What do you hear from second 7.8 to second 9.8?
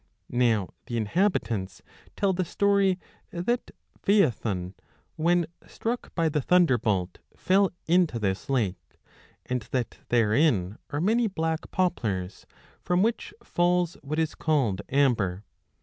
into this lake; and